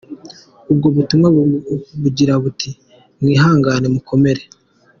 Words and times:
Ubwo 0.71 0.87
butumwa 0.95 1.27
bugira 2.03 2.33
buti 2.43 2.69
”Mwihangane 3.21 3.87
mukomere. 3.95 4.43